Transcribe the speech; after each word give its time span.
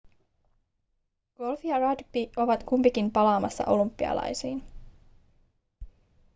golf 1.37 1.65
ja 1.65 1.79
rugby 1.79 2.31
ovat 2.37 2.63
kumpikin 2.63 3.11
palaamassa 3.11 3.63
olympialaisiin 3.65 4.63